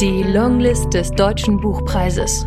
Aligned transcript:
Die 0.00 0.22
Longlist 0.22 0.92
des 0.92 1.10
Deutschen 1.10 1.58
Buchpreises. 1.58 2.46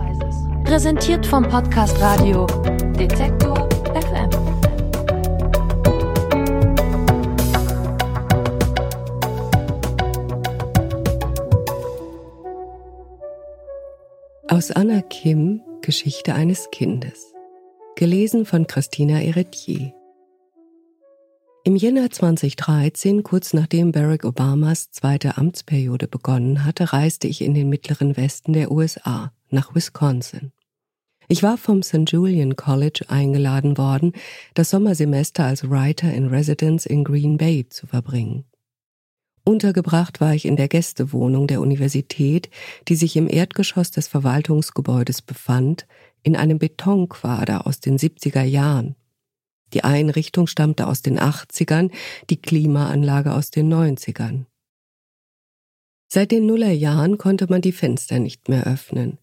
Präsentiert 0.66 1.26
vom 1.26 1.42
Podcast 1.50 2.00
Radio 2.00 2.46
Detektor 2.94 3.68
FM. 3.96 4.30
Aus 14.48 14.70
Anna 14.70 15.02
Kim 15.02 15.62
Geschichte 15.82 16.36
eines 16.36 16.70
Kindes. 16.70 17.34
Gelesen 17.96 18.46
von 18.46 18.68
Christina 18.68 19.24
Eretier. 19.24 19.99
Im 21.66 21.76
Jänner 21.76 22.10
2013, 22.10 23.22
kurz 23.24 23.54
nachdem 23.54 23.92
Barack 23.92 24.24
Obamas 24.24 24.92
zweite 24.92 25.38
Amtsperiode 25.38 26.08
begonnen 26.08 26.64
hatte, 26.64 26.94
reiste 26.94 27.28
ich 27.28 27.42
in 27.42 27.54
den 27.54 27.68
mittleren 27.68 28.16
Westen 28.16 28.54
der 28.54 28.72
USA, 28.72 29.34
nach 29.50 29.76
Wisconsin. 29.76 30.54
Ich 31.28 31.44
war 31.44 31.58
vom 31.58 31.84
St. 31.84 32.10
Julian 32.10 32.56
College 32.56 33.06
eingeladen 33.10 33.78
worden, 33.78 34.14
das 34.54 34.70
Sommersemester 34.70 35.44
als 35.44 35.70
Writer 35.70 36.12
in 36.14 36.28
Residence 36.28 36.86
in 36.86 37.04
Green 37.04 37.38
Bay 37.38 37.68
zu 37.68 37.88
verbringen. 37.88 38.46
Untergebracht 39.44 40.22
war 40.22 40.34
ich 40.34 40.46
in 40.46 40.56
der 40.56 40.70
Gästewohnung 40.70 41.48
der 41.48 41.60
Universität, 41.60 42.50
die 42.88 42.96
sich 42.96 43.18
im 43.18 43.30
Erdgeschoss 43.30 43.92
des 43.92 44.08
Verwaltungsgebäudes 44.08 45.22
befand, 45.22 45.88
in 46.24 46.38
einem 46.38 46.58
Betonquader 46.58 47.68
aus 47.68 47.80
den 47.82 47.98
70er 47.98 48.44
Jahren. 48.44 48.96
Die 49.74 49.84
Einrichtung 49.84 50.48
stammte 50.48 50.88
aus 50.88 51.02
den 51.02 51.20
80ern, 51.20 51.92
die 52.30 52.42
Klimaanlage 52.42 53.34
aus 53.34 53.52
den 53.52 53.72
90ern. 53.74 54.46
Seit 56.12 56.32
den 56.32 56.48
Nullerjahren 56.48 57.18
konnte 57.18 57.48
man 57.50 57.62
die 57.62 57.72
Fenster 57.72 58.20
nicht 58.20 58.50
mehr 58.50 58.66
öffnen. 58.66 59.20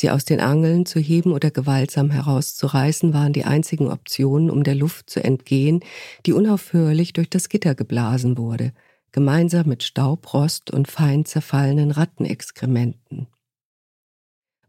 Sie 0.00 0.10
aus 0.10 0.24
den 0.24 0.40
Angeln 0.40 0.86
zu 0.86 0.98
heben 0.98 1.32
oder 1.32 1.50
gewaltsam 1.50 2.10
herauszureißen 2.10 3.12
waren 3.12 3.34
die 3.34 3.44
einzigen 3.44 3.90
Optionen, 3.90 4.48
um 4.48 4.64
der 4.64 4.74
Luft 4.74 5.10
zu 5.10 5.22
entgehen, 5.22 5.80
die 6.24 6.32
unaufhörlich 6.32 7.12
durch 7.12 7.28
das 7.28 7.48
Gitter 7.48 7.74
geblasen 7.74 8.38
wurde, 8.38 8.72
gemeinsam 9.12 9.68
mit 9.68 9.82
Staub, 9.82 10.32
Rost 10.32 10.70
und 10.70 10.88
fein 10.88 11.26
zerfallenen 11.26 11.90
Rattenexkrementen. 11.90 13.26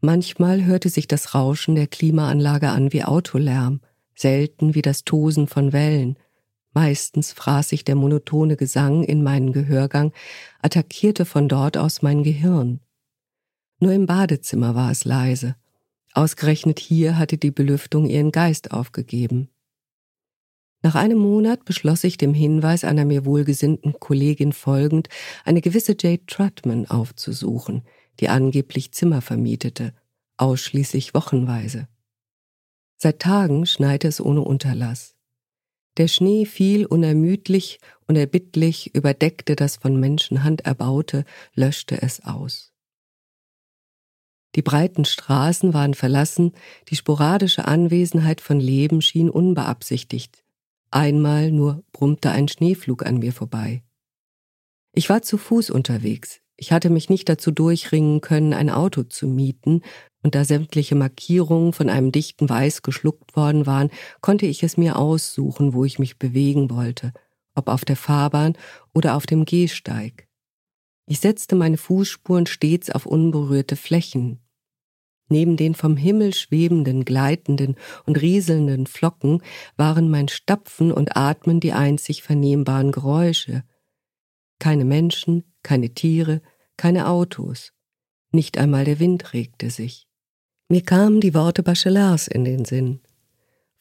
Manchmal 0.02 0.66
hörte 0.66 0.90
sich 0.90 1.08
das 1.08 1.36
Rauschen 1.36 1.76
der 1.76 1.88
Klimaanlage 1.88 2.70
an 2.70 2.92
wie 2.92 3.04
Autolärm, 3.04 3.82
selten 4.16 4.76
wie 4.76 4.82
das 4.82 5.04
Tosen 5.04 5.48
von 5.48 5.74
Wellen. 5.74 6.18
Meistens 6.74 7.34
fraß 7.34 7.70
sich 7.70 7.84
der 7.84 7.96
monotone 7.96 8.56
Gesang 8.56 9.04
in 9.04 9.24
meinen 9.24 9.52
Gehörgang, 9.52 10.14
attackierte 10.62 11.26
von 11.26 11.50
dort 11.50 11.78
aus 11.78 12.02
mein 12.02 12.24
Gehirn. 12.24 12.80
Nur 13.80 13.92
im 13.92 14.06
Badezimmer 14.06 14.76
war 14.76 14.92
es 14.92 15.06
leise. 15.06 15.56
Ausgerechnet 16.14 16.80
hier 16.80 17.18
hatte 17.18 17.38
die 17.38 17.52
Belüftung 17.52 18.06
ihren 18.06 18.32
Geist 18.32 18.72
aufgegeben. 18.72 19.50
Nach 20.84 20.96
einem 20.96 21.20
Monat 21.20 21.64
beschloss 21.66 22.04
ich 22.04 22.18
dem 22.18 22.34
Hinweis 22.34 22.84
einer 22.84 23.06
mir 23.06 23.26
wohlgesinnten 23.26 23.94
Kollegin 24.00 24.52
folgend, 24.52 25.10
eine 25.46 25.62
gewisse 25.62 25.96
Jade 26.00 26.26
Trutman 26.26 26.88
aufzusuchen, 26.88 27.84
die 28.20 28.30
angeblich 28.30 28.92
Zimmer 28.92 29.22
vermietete, 29.22 29.94
ausschließlich 30.38 31.14
wochenweise. 31.14 31.88
Seit 33.04 33.18
Tagen 33.18 33.66
schneite 33.66 34.08
es 34.08 34.22
ohne 34.22 34.42
Unterlass. 34.42 35.16
Der 35.98 36.08
Schnee 36.08 36.46
fiel 36.46 36.86
unermüdlich, 36.86 37.80
unerbittlich, 38.06 38.94
überdeckte 38.94 39.56
das 39.56 39.78
von 39.78 40.00
Menschenhand 40.00 40.68
erbaute, 40.68 41.26
löschte 41.56 42.00
es 42.00 42.24
aus. 42.24 42.74
Die 44.54 44.62
breiten 44.62 45.06
Straßen 45.06 45.74
waren 45.74 45.96
verlassen, 45.96 46.52
die 46.90 46.96
sporadische 46.96 47.68
Anwesenheit 47.68 48.40
von 48.40 48.60
Leben 48.60 49.02
schien 49.02 49.32
unbeabsichtigt. 49.32 50.44
Einmal 50.92 51.52
nur 51.52 51.84
brummte 51.94 52.30
ein 52.30 52.50
Schneeflug 52.50 53.04
an 53.04 53.18
mir 53.18 53.34
vorbei. 53.34 53.82
Ich 54.94 55.10
war 55.10 55.24
zu 55.24 55.40
Fuß 55.40 55.72
unterwegs. 55.72 56.42
Ich 56.56 56.72
hatte 56.72 56.92
mich 56.92 57.10
nicht 57.10 57.28
dazu 57.28 57.50
durchringen 57.50 58.22
können, 58.22 58.54
ein 58.54 58.70
Auto 58.70 59.02
zu 59.02 59.26
mieten, 59.26 59.82
und 60.24 60.36
da 60.36 60.46
sämtliche 60.46 60.96
Markierungen 60.96 61.74
von 61.74 61.90
einem 61.90 62.12
dichten 62.12 62.50
Weiß 62.50 62.82
geschluckt 62.82 63.36
worden 63.36 63.66
waren, 63.66 63.90
konnte 64.22 64.46
ich 64.46 64.64
es 64.64 64.78
mir 64.78 64.98
aussuchen, 64.98 65.74
wo 65.74 65.86
ich 65.86 66.00
mich 66.00 66.20
bewegen 66.20 66.70
wollte, 66.70 67.14
ob 67.56 67.68
auf 67.68 67.86
der 67.86 67.96
Fahrbahn 67.96 68.58
oder 68.94 69.16
auf 69.16 69.26
dem 69.26 69.46
Gehsteig. 69.46 70.28
Ich 71.08 71.20
setzte 71.20 71.56
meine 71.56 71.78
Fußspuren 71.78 72.46
stets 72.46 72.90
auf 72.90 73.06
unberührte 73.06 73.76
Flächen. 73.76 74.40
Neben 75.28 75.56
den 75.56 75.76
vom 75.76 75.96
Himmel 75.96 76.34
schwebenden, 76.34 77.06
gleitenden 77.06 77.76
und 78.06 78.22
rieselnden 78.22 78.86
Flocken 78.86 79.42
waren 79.78 80.10
mein 80.10 80.28
Stapfen 80.28 80.92
und 80.92 81.16
Atmen 81.16 81.62
die 81.62 81.72
einzig 81.72 82.22
vernehmbaren 82.22 82.92
Geräusche. 82.92 83.64
Keine 84.60 84.84
Menschen, 84.84 85.46
keine 85.64 85.94
Tiere, 85.94 86.42
keine 86.76 87.08
Autos. 87.08 87.72
Nicht 88.32 88.58
einmal 88.58 88.86
der 88.86 89.00
Wind 89.00 89.34
regte 89.34 89.70
sich. 89.70 90.11
Mir 90.72 90.84
kamen 90.84 91.20
die 91.20 91.34
Worte 91.34 91.64
Bachelars 91.64 92.30
in 92.30 92.46
den 92.46 92.64
Sinn. 92.64 93.02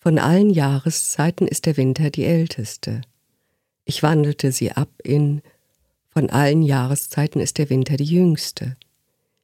Von 0.01 0.19
allen 0.19 0.51
Jahreszeiten 0.51 1.47
ist 1.47 1.67
der 1.67 1.77
Winter 1.77 2.11
die 2.11 2.25
älteste. 2.25 3.03
Ich 3.85 4.03
wandelte 4.03 4.51
sie 4.51 4.73
ab 4.73 4.89
in 5.05 5.41
Von 6.09 6.31
allen 6.31 6.63
Jahreszeiten 6.63 7.41
ist 7.41 7.59
der 7.59 7.71
Winter 7.71 7.97
die 7.97 8.07
jüngste. 8.07 8.77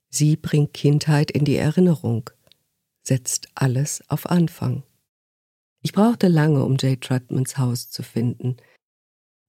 Sie 0.08 0.34
bringt 0.34 0.74
Kindheit 0.74 1.30
in 1.30 1.44
die 1.44 1.54
Erinnerung, 1.54 2.28
setzt 3.04 3.46
alles 3.54 4.02
auf 4.08 4.28
Anfang. 4.28 4.82
Ich 5.82 5.92
brauchte 5.92 6.26
lange, 6.26 6.64
um 6.64 6.76
Jay 6.80 6.96
Trutmans 6.96 7.58
Haus 7.58 7.88
zu 7.88 8.02
finden. 8.02 8.56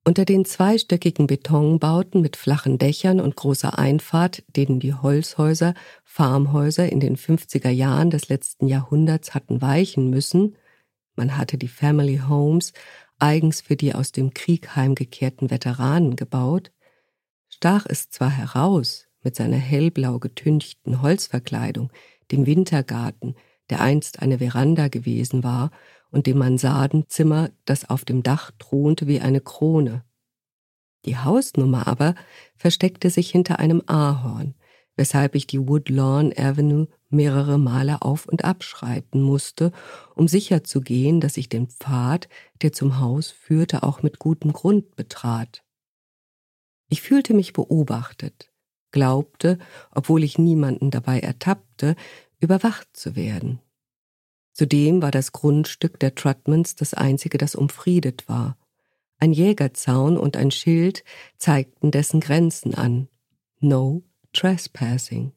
Unter 0.08 0.24
den 0.24 0.46
zweistöckigen 0.46 1.28
Betonbauten 1.28 2.22
mit 2.22 2.38
flachen 2.38 2.78
Dächern 2.78 3.20
und 3.20 3.36
großer 3.36 3.78
Einfahrt, 3.78 4.42
denen 4.56 4.80
die 4.80 4.94
Holzhäuser, 4.94 5.74
Farmhäuser 6.06 6.90
in 6.90 7.02
den 7.02 7.18
50er 7.18 7.72
Jahren 7.72 8.10
des 8.10 8.30
letzten 8.30 8.68
Jahrhunderts 8.70 9.36
hatten 9.36 9.62
weichen 9.62 10.10
müssen, 10.10 10.56
man 11.18 11.36
hatte 11.36 11.58
die 11.58 11.68
Family 11.68 12.22
Homes 12.26 12.72
eigens 13.20 13.60
für 13.60 13.76
die 13.76 13.94
aus 13.94 14.14
dem 14.14 14.34
Krieg 14.34 14.78
heimgekehrten 14.78 15.50
Veteranen 15.50 16.16
gebaut, 16.16 16.72
stach 17.50 17.86
es 17.86 18.10
zwar 18.10 18.30
heraus 18.30 19.10
mit 19.24 19.36
seiner 19.36 19.58
hellblau 19.58 20.20
getünchten 20.20 21.02
Holzverkleidung, 21.02 21.92
dem 22.32 22.46
Wintergarten, 22.46 23.36
der 23.70 23.82
einst 23.82 24.22
eine 24.22 24.38
Veranda 24.38 24.88
gewesen 24.88 25.44
war 25.44 25.70
und 26.12 26.28
dem 26.28 26.38
Mansardenzimmer, 26.38 27.52
das 27.66 27.90
auf 27.90 28.06
dem 28.06 28.24
Dach 28.24 28.52
thronte 28.60 29.08
wie 29.08 29.20
eine 29.20 29.42
Krone. 29.42 30.04
Die 31.06 31.18
Hausnummer 31.18 31.88
aber 31.88 32.16
versteckte 32.56 33.10
sich 33.10 33.30
hinter 33.30 33.60
einem 33.60 33.82
Ahorn, 33.88 34.56
weshalb 34.96 35.36
ich 35.36 35.48
die 35.48 35.68
Woodlawn 35.68 36.34
Avenue 36.36 36.88
mehrere 37.10 37.58
Male 37.58 38.02
auf 38.02 38.26
und 38.26 38.44
abschreiten 38.44 39.22
musste, 39.22 39.72
um 40.16 40.28
sicherzugehen, 40.28 41.22
dass 41.22 41.38
ich 41.38 41.50
den 41.50 41.68
Pfad, 41.68 42.28
der 42.62 42.74
zum 42.74 43.00
Haus 43.00 43.30
führte, 43.30 43.84
auch 43.84 44.04
mit 44.04 44.20
gutem 44.20 44.52
Grund 44.52 44.96
betrat. 44.96 45.64
Ich 46.90 47.02
fühlte 47.02 47.34
mich 47.34 47.54
beobachtet, 47.54 48.52
glaubte, 48.92 49.60
obwohl 49.92 50.24
ich 50.24 50.38
niemanden 50.38 50.92
dabei 50.92 51.20
ertappte, 51.20 51.96
überwacht 52.40 52.88
zu 52.94 53.16
werden. 53.16 53.60
Zudem 54.58 55.04
war 55.04 55.12
das 55.12 55.34
Grundstück 55.34 56.00
der 56.00 56.16
Trutmans 56.16 56.76
das 56.76 56.96
einzige, 56.96 57.38
das 57.38 57.54
umfriedet 57.54 58.28
war. 58.28 58.58
Ein 59.20 59.32
Jägerzaun 59.32 60.18
und 60.18 60.36
ein 60.36 60.50
Schild 60.50 61.04
zeigten 61.38 61.92
dessen 61.92 62.22
Grenzen 62.22 62.74
an. 62.74 63.08
No 63.60 64.02
trespassing. 64.34 65.32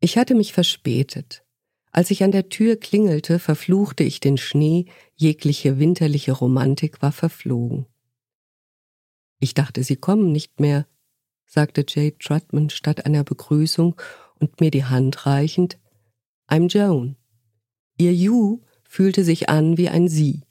Ich 0.00 0.16
hatte 0.16 0.34
mich 0.34 0.54
verspätet. 0.54 1.44
Als 1.92 2.10
ich 2.10 2.24
an 2.24 2.32
der 2.32 2.48
Tür 2.48 2.76
klingelte, 2.76 3.40
verfluchte 3.40 4.04
ich 4.04 4.20
den 4.20 4.38
Schnee, 4.38 4.86
jegliche 5.16 5.78
winterliche 5.78 6.32
Romantik 6.32 7.02
war 7.02 7.12
verflogen. 7.12 7.84
Ich 9.38 9.52
dachte, 9.52 9.84
Sie 9.84 9.96
kommen 9.96 10.32
nicht 10.32 10.60
mehr, 10.60 10.86
sagte 11.44 11.84
Jade 11.86 12.16
Trutman 12.16 12.70
statt 12.70 13.04
einer 13.04 13.22
Begrüßung 13.22 14.00
und 14.38 14.62
mir 14.62 14.70
die 14.70 14.86
Hand 14.86 15.26
reichend. 15.26 15.78
I'm 16.48 16.68
Joan. 16.68 17.16
Ihr 18.00 18.14
You 18.14 18.62
fühlte 18.88 19.24
sich 19.24 19.50
an 19.50 19.76
wie 19.76 19.90
ein 19.90 20.08
Sie. 20.08 20.46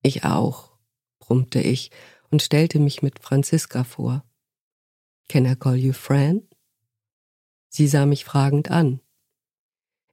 Ich 0.00 0.22
auch, 0.22 0.78
brummte 1.18 1.60
ich 1.60 1.90
und 2.30 2.40
stellte 2.40 2.78
mich 2.78 3.02
mit 3.02 3.18
Franziska 3.18 3.82
vor. 3.82 4.24
Can 5.28 5.44
I 5.44 5.56
call 5.56 5.74
you 5.74 5.92
Fran? 5.92 6.46
Sie 7.68 7.88
sah 7.88 8.06
mich 8.06 8.24
fragend 8.24 8.70
an. 8.70 9.00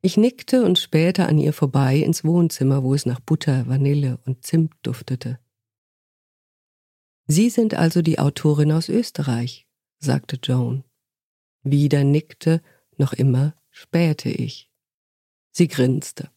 Ich 0.02 0.18
nickte 0.18 0.66
und 0.66 0.80
spähte 0.80 1.28
an 1.28 1.38
ihr 1.38 1.54
vorbei 1.54 1.98
ins 1.98 2.24
Wohnzimmer, 2.24 2.82
wo 2.82 2.96
es 2.96 3.06
nach 3.06 3.20
Butter, 3.20 3.68
Vanille 3.68 4.18
und 4.26 4.44
Zimt 4.44 4.74
duftete. 4.82 5.40
Sie 7.28 7.52
sind 7.52 7.76
also 7.76 8.02
die 8.02 8.18
Autorin 8.18 8.72
aus 8.72 8.90
Österreich, 8.90 9.68
sagte 10.00 10.40
Joan. 10.42 10.84
Wieder 11.62 12.04
nickte, 12.04 12.64
noch 12.98 13.14
immer 13.14 13.56
spähte 13.70 14.30
ich. 14.30 14.72
Sie 15.57 15.69
grinste. 15.69 16.30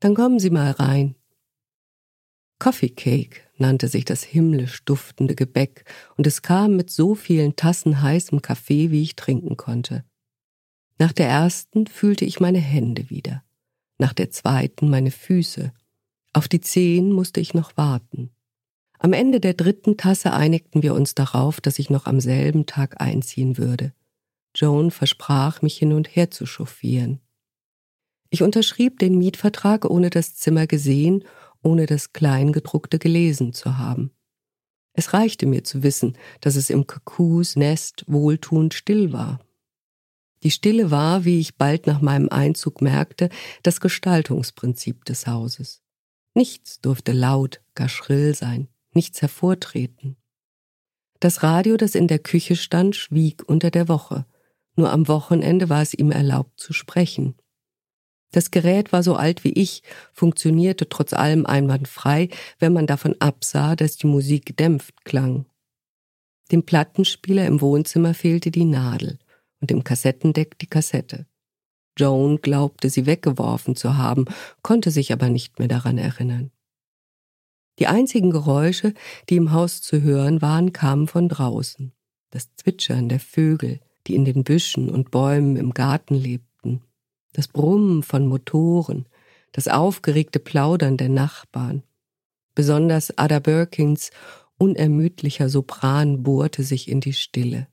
Dann 0.00 0.14
kommen 0.14 0.38
Sie 0.38 0.48
mal 0.48 0.70
rein. 0.70 1.16
Coffee 2.58 2.88
Cake 2.88 3.42
nannte 3.58 3.88
sich 3.88 4.06
das 4.06 4.22
himmlisch 4.22 4.86
duftende 4.86 5.34
Gebäck, 5.34 5.84
und 6.16 6.26
es 6.26 6.40
kam 6.40 6.76
mit 6.76 6.88
so 6.90 7.14
vielen 7.14 7.56
Tassen 7.56 8.00
heißem 8.00 8.40
Kaffee, 8.40 8.90
wie 8.90 9.02
ich 9.02 9.16
trinken 9.16 9.58
konnte. 9.58 10.02
Nach 10.96 11.12
der 11.12 11.28
ersten 11.28 11.86
fühlte 11.86 12.24
ich 12.24 12.40
meine 12.40 12.60
Hände 12.60 13.10
wieder, 13.10 13.44
nach 13.98 14.14
der 14.14 14.30
zweiten 14.30 14.88
meine 14.88 15.10
Füße. 15.10 15.70
Auf 16.32 16.48
die 16.48 16.62
Zehen 16.62 17.12
musste 17.12 17.38
ich 17.38 17.52
noch 17.52 17.76
warten. 17.76 18.30
Am 18.98 19.12
Ende 19.12 19.40
der 19.40 19.52
dritten 19.52 19.98
Tasse 19.98 20.32
einigten 20.32 20.82
wir 20.82 20.94
uns 20.94 21.14
darauf, 21.14 21.60
dass 21.60 21.78
ich 21.78 21.90
noch 21.90 22.06
am 22.06 22.18
selben 22.18 22.64
Tag 22.64 22.98
einziehen 22.98 23.58
würde. 23.58 23.92
Joan 24.54 24.90
versprach, 24.90 25.60
mich 25.60 25.76
hin 25.76 25.92
und 25.92 26.16
her 26.16 26.30
zu 26.30 26.46
chauffieren. 26.46 27.20
Ich 28.32 28.42
unterschrieb 28.42 28.98
den 28.98 29.18
Mietvertrag, 29.18 29.84
ohne 29.84 30.08
das 30.08 30.34
Zimmer 30.34 30.66
gesehen, 30.66 31.22
ohne 31.62 31.84
das 31.84 32.14
Kleingedruckte 32.14 32.98
gelesen 32.98 33.52
zu 33.52 33.76
haben. 33.76 34.10
Es 34.94 35.12
reichte 35.12 35.44
mir 35.44 35.64
zu 35.64 35.82
wissen, 35.82 36.16
dass 36.40 36.56
es 36.56 36.70
im 36.70 36.86
Kakus 36.86 37.56
Nest 37.56 38.06
wohltuend 38.06 38.72
still 38.72 39.12
war. 39.12 39.40
Die 40.44 40.50
Stille 40.50 40.90
war, 40.90 41.26
wie 41.26 41.40
ich 41.40 41.56
bald 41.56 41.86
nach 41.86 42.00
meinem 42.00 42.30
Einzug 42.30 42.80
merkte, 42.80 43.28
das 43.62 43.82
Gestaltungsprinzip 43.82 45.04
des 45.04 45.26
Hauses. 45.26 45.82
Nichts 46.32 46.80
durfte 46.80 47.12
laut, 47.12 47.60
gar 47.74 47.90
schrill 47.90 48.34
sein, 48.34 48.68
nichts 48.94 49.20
hervortreten. 49.20 50.16
Das 51.20 51.42
Radio, 51.42 51.76
das 51.76 51.94
in 51.94 52.08
der 52.08 52.18
Küche 52.18 52.56
stand, 52.56 52.96
schwieg 52.96 53.46
unter 53.46 53.70
der 53.70 53.88
Woche, 53.88 54.24
nur 54.74 54.90
am 54.90 55.06
Wochenende 55.06 55.68
war 55.68 55.82
es 55.82 55.92
ihm 55.92 56.10
erlaubt 56.10 56.58
zu 56.58 56.72
sprechen. 56.72 57.34
Das 58.32 58.50
Gerät 58.50 58.92
war 58.92 59.02
so 59.02 59.14
alt 59.14 59.44
wie 59.44 59.52
ich, 59.52 59.82
funktionierte 60.12 60.88
trotz 60.88 61.12
allem 61.12 61.46
einwandfrei, 61.46 62.28
wenn 62.58 62.72
man 62.72 62.86
davon 62.86 63.14
absah, 63.20 63.76
dass 63.76 63.96
die 63.96 64.06
Musik 64.06 64.46
gedämpft 64.46 65.04
klang. 65.04 65.46
Dem 66.50 66.64
Plattenspieler 66.64 67.46
im 67.46 67.60
Wohnzimmer 67.60 68.14
fehlte 68.14 68.50
die 68.50 68.64
Nadel 68.64 69.18
und 69.60 69.70
dem 69.70 69.84
Kassettendeck 69.84 70.58
die 70.58 70.66
Kassette. 70.66 71.26
Joan 71.98 72.38
glaubte, 72.40 72.88
sie 72.88 73.06
weggeworfen 73.06 73.76
zu 73.76 73.96
haben, 73.96 74.24
konnte 74.62 74.90
sich 74.90 75.12
aber 75.12 75.28
nicht 75.28 75.58
mehr 75.58 75.68
daran 75.68 75.98
erinnern. 75.98 76.50
Die 77.78 77.86
einzigen 77.86 78.30
Geräusche, 78.30 78.94
die 79.28 79.36
im 79.36 79.52
Haus 79.52 79.82
zu 79.82 80.02
hören 80.02 80.42
waren, 80.42 80.72
kamen 80.72 81.06
von 81.06 81.28
draußen. 81.28 81.92
Das 82.30 82.54
Zwitschern 82.56 83.08
der 83.08 83.20
Vögel, 83.20 83.80
die 84.06 84.14
in 84.14 84.24
den 84.24 84.44
Büschen 84.44 84.88
und 84.88 85.10
Bäumen 85.10 85.56
im 85.56 85.74
Garten 85.74 86.14
lebten, 86.14 86.51
das 87.32 87.48
Brummen 87.48 88.02
von 88.02 88.26
Motoren, 88.26 89.06
das 89.52 89.68
aufgeregte 89.68 90.38
Plaudern 90.38 90.96
der 90.96 91.08
Nachbarn. 91.08 91.82
Besonders 92.54 93.16
Ada 93.16 93.38
Birkins 93.38 94.10
unermüdlicher 94.58 95.48
Sopran 95.48 96.22
bohrte 96.22 96.62
sich 96.62 96.88
in 96.88 97.00
die 97.00 97.14
Stille. 97.14 97.68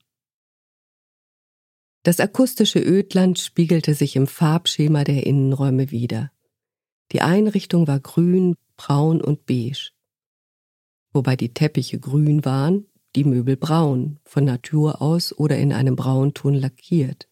Das 2.02 2.18
akustische 2.18 2.80
Ödland 2.80 3.38
spiegelte 3.38 3.94
sich 3.94 4.16
im 4.16 4.26
Farbschema 4.26 5.04
der 5.04 5.26
Innenräume 5.26 5.90
wider. 5.90 6.32
Die 7.12 7.20
Einrichtung 7.20 7.86
war 7.86 8.00
grün, 8.00 8.56
braun 8.76 9.20
und 9.20 9.46
beige. 9.46 9.90
Wobei 11.12 11.36
die 11.36 11.52
Teppiche 11.52 11.98
grün 11.98 12.44
waren, 12.44 12.86
die 13.16 13.24
Möbel 13.24 13.56
braun, 13.56 14.18
von 14.24 14.44
Natur 14.44 15.02
aus 15.02 15.36
oder 15.36 15.58
in 15.58 15.72
einem 15.72 15.96
Braunton 15.96 16.54
lackiert. 16.54 17.28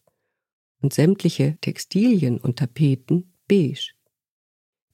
Und 0.81 0.93
sämtliche 0.93 1.57
Textilien 1.61 2.37
und 2.37 2.57
Tapeten 2.57 3.33
beige. 3.47 3.93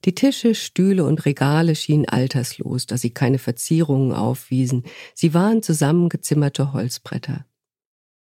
Die 0.04 0.14
Tische, 0.14 0.54
Stühle 0.54 1.04
und 1.04 1.24
Regale 1.24 1.74
schienen 1.74 2.08
alterslos, 2.08 2.86
da 2.86 2.96
sie 2.96 3.10
keine 3.10 3.38
Verzierungen 3.38 4.12
aufwiesen. 4.12 4.84
Sie 5.14 5.34
waren 5.34 5.62
zusammengezimmerte 5.62 6.72
Holzbretter. 6.72 7.46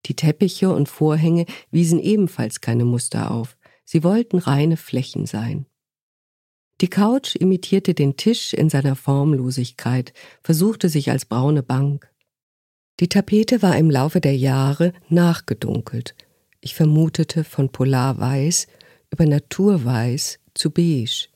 Die 0.06 0.16
Teppiche 0.16 0.72
und 0.72 0.90
Vorhänge 0.90 1.46
wiesen 1.70 2.00
ebenfalls 2.00 2.62
keine 2.62 2.86
Muster 2.86 3.32
auf. 3.32 3.58
Sie 3.86 4.04
wollten 4.04 4.38
reine 4.38 4.78
Flächen 4.78 5.26
sein. 5.26 5.66
Die 6.82 6.90
Couch 6.90 7.36
imitierte 7.36 7.94
den 7.94 8.18
Tisch 8.18 8.54
in 8.54 8.70
seiner 8.70 8.96
Formlosigkeit, 8.96 10.14
versuchte 10.44 10.90
sich 10.90 11.10
als 11.10 11.26
braune 11.26 11.64
Bank. 11.64 12.12
Die 13.00 13.10
Tapete 13.10 13.62
war 13.62 13.78
im 13.78 13.90
Laufe 13.90 14.22
der 14.22 14.36
Jahre 14.36 14.94
nachgedunkelt. 15.10 16.16
Ich 16.62 16.76
vermutete 16.76 17.44
von 17.44 17.72
Polarweiß 17.72 18.68
über 19.12 19.26
Naturweiß 19.26 20.40
zu 20.54 20.72
beige. 20.72 21.30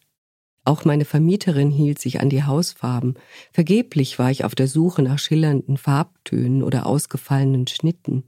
Auch 0.63 0.85
meine 0.85 1.05
Vermieterin 1.05 1.71
hielt 1.71 1.99
sich 1.99 2.19
an 2.19 2.29
die 2.29 2.43
Hausfarben. 2.43 3.15
Vergeblich 3.51 4.19
war 4.19 4.29
ich 4.29 4.45
auf 4.45 4.53
der 4.53 4.67
Suche 4.67 5.01
nach 5.01 5.17
schillernden 5.17 5.77
Farbtönen 5.77 6.61
oder 6.61 6.85
ausgefallenen 6.85 7.65
Schnitten. 7.67 8.23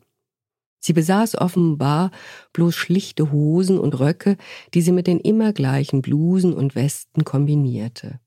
Sie 0.79 0.93
besaß 0.93 1.35
offenbar 1.35 2.11
bloß 2.51 2.75
schlichte 2.75 3.31
Hosen 3.31 3.79
und 3.79 3.99
Röcke, 3.99 4.37
die 4.73 4.81
sie 4.81 4.91
mit 4.91 5.07
den 5.07 5.19
immer 5.19 5.53
gleichen 5.53 6.01
Blusen 6.01 6.53
und 6.53 6.75
Westen 6.75 7.23
kombinierte. 7.23 8.19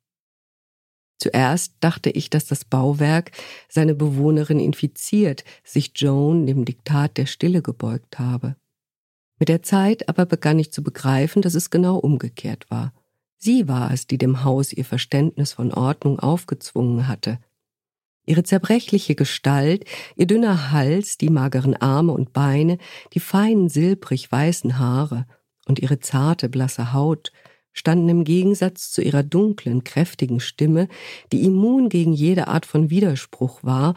Zuerst 1.19 1.75
dachte 1.81 2.11
ich, 2.11 2.29
dass 2.29 2.47
das 2.47 2.65
Bauwerk 2.65 3.31
seine 3.69 3.95
Bewohnerin 3.95 4.61
infiziert, 4.61 5.45
sich 5.65 5.93
Joan 5.95 6.47
dem 6.47 6.65
Diktat 6.65 7.17
der 7.17 7.27
Stille 7.27 7.63
gebeugt 7.63 8.19
habe. 8.19 8.57
Mit 9.39 9.49
der 9.49 9.63
Zeit 9.63 10.09
aber 10.09 10.27
begann 10.27 10.59
ich 10.59 10.73
zu 10.73 10.83
begreifen, 10.83 11.43
dass 11.43 11.55
es 11.55 11.71
genau 11.71 11.97
umgekehrt 11.97 12.71
war. 12.71 12.93
Sie 13.39 13.69
war 13.69 13.93
es, 13.93 14.07
die 14.07 14.19
dem 14.19 14.45
Haus 14.45 14.73
ihr 14.73 14.85
Verständnis 14.85 15.53
von 15.53 15.73
Ordnung 15.73 16.19
aufgezwungen 16.19 17.07
hatte. 17.07 17.39
Ihre 18.25 18.43
zerbrechliche 18.43 19.15
Gestalt, 19.15 19.85
ihr 20.17 20.27
dünner 20.27 20.73
Hals, 20.73 21.17
die 21.17 21.31
mageren 21.31 21.77
Arme 21.77 22.13
und 22.13 22.33
Beine, 22.33 22.79
die 23.13 23.21
feinen 23.21 23.69
silbrig 23.69 24.33
weißen 24.33 24.79
Haare 24.79 25.27
und 25.67 25.79
ihre 25.79 26.01
zarte 26.01 26.49
blasse 26.49 26.93
Haut 26.93 27.31
standen 27.77 28.09
im 28.09 28.25
Gegensatz 28.25 28.91
zu 28.91 29.03
ihrer 29.03 29.23
dunklen, 29.23 29.85
kräftigen 29.85 30.41
Stimme, 30.41 30.89
die 31.31 31.45
immun 31.45 31.89
gegen 31.89 32.13
jede 32.13 32.49
Art 32.49 32.67
von 32.67 32.91
Widerspruch 32.91 33.63
war 33.63 33.95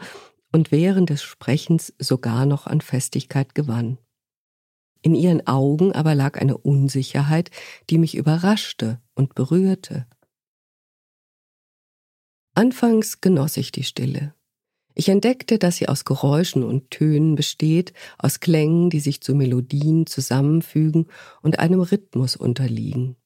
und 0.52 0.70
während 0.70 1.10
des 1.10 1.22
Sprechens 1.22 1.94
sogar 1.98 2.44
noch 2.46 2.66
an 2.66 2.82
Festigkeit 2.82 3.54
gewann. 3.54 3.98
In 5.02 5.14
ihren 5.14 5.46
Augen 5.46 5.92
aber 5.92 6.14
lag 6.14 6.38
eine 6.38 6.58
Unsicherheit, 6.58 7.50
die 7.88 7.96
mich 7.96 8.14
überraschte 8.14 9.00
und 9.14 9.34
berührte. 9.34 10.06
Anfangs 12.54 13.22
genoss 13.22 13.56
ich 13.56 13.72
die 13.72 13.84
Stille. 13.84 14.34
Ich 14.94 15.08
entdeckte, 15.08 15.58
dass 15.58 15.76
sie 15.76 15.88
aus 15.88 16.04
Geräuschen 16.04 16.64
und 16.64 16.90
Tönen 16.90 17.34
besteht, 17.34 17.94
aus 18.18 18.40
Klängen, 18.40 18.90
die 18.90 19.00
sich 19.00 19.22
zu 19.22 19.34
Melodien 19.34 20.04
zusammenfügen 20.04 21.06
und 21.40 21.58
einem 21.58 21.80
Rhythmus 21.80 22.36
unterliegen 22.36 23.16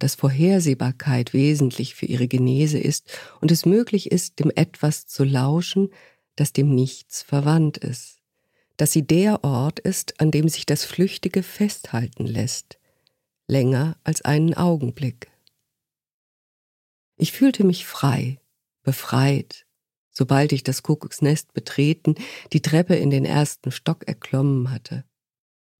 dass 0.00 0.16
Vorhersehbarkeit 0.16 1.32
wesentlich 1.32 1.94
für 1.94 2.06
ihre 2.06 2.26
Genese 2.26 2.78
ist 2.78 3.16
und 3.40 3.52
es 3.52 3.64
möglich 3.64 4.10
ist, 4.10 4.40
dem 4.40 4.50
etwas 4.56 5.06
zu 5.06 5.22
lauschen, 5.22 5.90
das 6.34 6.52
dem 6.52 6.74
Nichts 6.74 7.22
verwandt 7.22 7.76
ist, 7.76 8.18
dass 8.76 8.92
sie 8.92 9.06
der 9.06 9.44
Ort 9.44 9.78
ist, 9.78 10.20
an 10.20 10.30
dem 10.30 10.48
sich 10.48 10.66
das 10.66 10.84
Flüchtige 10.84 11.42
festhalten 11.42 12.26
lässt, 12.26 12.78
länger 13.46 13.96
als 14.02 14.22
einen 14.22 14.54
Augenblick. 14.54 15.30
Ich 17.16 17.32
fühlte 17.32 17.64
mich 17.64 17.84
frei, 17.84 18.40
befreit, 18.82 19.66
sobald 20.10 20.52
ich 20.52 20.62
das 20.62 20.82
Kuckucksnest 20.82 21.52
betreten, 21.52 22.14
die 22.54 22.62
Treppe 22.62 22.96
in 22.96 23.10
den 23.10 23.26
ersten 23.26 23.70
Stock 23.70 24.08
erklommen 24.08 24.70
hatte. 24.70 25.04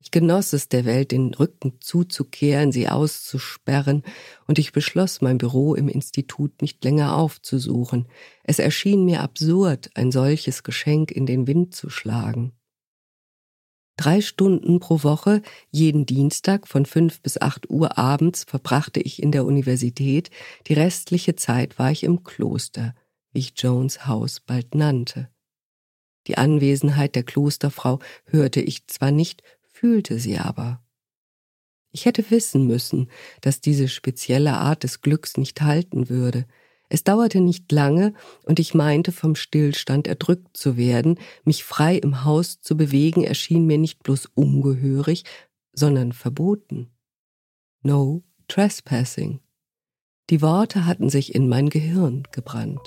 Ich 0.02 0.10
genoss 0.10 0.54
es 0.54 0.68
der 0.68 0.86
Welt 0.86 1.12
den 1.12 1.34
Rücken 1.34 1.74
zuzukehren, 1.80 2.72
sie 2.72 2.88
auszusperren, 2.88 4.02
und 4.46 4.58
ich 4.58 4.72
beschloss, 4.72 5.20
mein 5.20 5.36
Büro 5.36 5.74
im 5.74 5.88
Institut 5.88 6.62
nicht 6.62 6.82
länger 6.82 7.16
aufzusuchen. 7.16 8.08
Es 8.42 8.58
erschien 8.58 9.04
mir 9.04 9.20
absurd, 9.20 9.90
ein 9.94 10.10
solches 10.10 10.62
Geschenk 10.62 11.10
in 11.10 11.26
den 11.26 11.46
Wind 11.46 11.74
zu 11.74 11.90
schlagen. 11.90 12.52
Drei 13.96 14.22
Stunden 14.22 14.80
pro 14.80 15.02
Woche, 15.02 15.42
jeden 15.70 16.06
Dienstag 16.06 16.66
von 16.66 16.86
fünf 16.86 17.20
bis 17.20 17.38
acht 17.38 17.68
Uhr 17.68 17.98
abends 17.98 18.44
verbrachte 18.44 19.00
ich 19.00 19.22
in 19.22 19.30
der 19.30 19.44
Universität, 19.44 20.30
die 20.66 20.72
restliche 20.72 21.36
Zeit 21.36 21.78
war 21.78 21.90
ich 21.90 22.04
im 22.04 22.24
Kloster, 22.24 22.94
wie 23.32 23.40
ich 23.40 23.52
Jones 23.54 24.06
Haus 24.06 24.40
bald 24.40 24.74
nannte. 24.74 25.28
Die 26.26 26.38
Anwesenheit 26.38 27.14
der 27.14 27.24
Klosterfrau 27.24 27.98
hörte 28.24 28.62
ich 28.62 28.86
zwar 28.86 29.10
nicht, 29.10 29.42
fühlte 29.80 30.18
sie 30.18 30.36
aber. 30.36 30.82
Ich 31.90 32.04
hätte 32.04 32.30
wissen 32.30 32.66
müssen, 32.66 33.10
dass 33.40 33.62
diese 33.62 33.88
spezielle 33.88 34.52
Art 34.52 34.82
des 34.82 35.00
Glücks 35.00 35.38
nicht 35.38 35.62
halten 35.62 36.10
würde. 36.10 36.44
Es 36.90 37.02
dauerte 37.02 37.40
nicht 37.40 37.72
lange, 37.72 38.12
und 38.44 38.58
ich 38.58 38.74
meinte, 38.74 39.10
vom 39.10 39.34
Stillstand 39.34 40.06
erdrückt 40.06 40.54
zu 40.54 40.76
werden, 40.76 41.18
mich 41.44 41.64
frei 41.64 41.96
im 41.96 42.24
Haus 42.24 42.60
zu 42.60 42.76
bewegen, 42.76 43.24
erschien 43.24 43.66
mir 43.66 43.78
nicht 43.78 44.02
bloß 44.02 44.26
ungehörig, 44.34 45.24
sondern 45.72 46.12
verboten. 46.12 46.90
No 47.82 48.22
trespassing. 48.48 49.40
Die 50.28 50.42
Worte 50.42 50.84
hatten 50.84 51.08
sich 51.08 51.34
in 51.34 51.48
mein 51.48 51.70
Gehirn 51.70 52.24
gebrannt. 52.32 52.82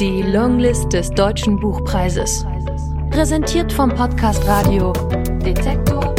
Die 0.00 0.22
Longlist 0.22 0.92
des 0.92 1.10
Deutschen 1.10 1.60
Buchpreises. 1.60 2.44
Präsentiert 3.12 3.70
vom 3.70 3.90
Podcast 3.90 4.42
Radio 4.48 4.90
Detektor 5.44 6.11